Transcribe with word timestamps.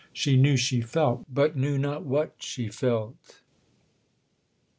—She 0.13 0.35
knew 0.35 0.57
she 0.57 0.81
felt, 0.81 1.25
but 1.31 1.55
knew 1.55 1.77
not 1.77 2.03
what 2.03 2.33
she 2.39 2.69
felt. 2.69 3.43